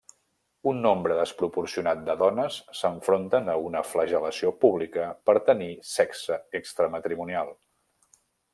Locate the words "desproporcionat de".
1.17-2.15